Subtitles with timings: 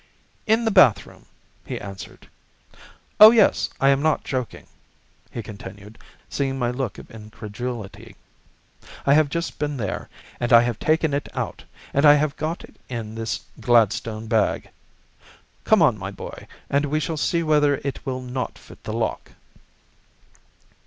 [0.47, 1.27] "In the bathroom,"
[1.63, 2.27] he answered.
[3.19, 4.65] "Oh, yes, I am not joking,"
[5.29, 8.15] he continued, seeing my look of incredulity.
[9.05, 10.09] "I have just been there,
[10.39, 14.71] and I have taken it out, and I have got it in this Gladstone bag.
[15.65, 19.33] Come on, my boy, and we shall see whether it will not fit the lock."